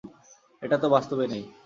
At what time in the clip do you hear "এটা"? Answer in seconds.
0.61-0.77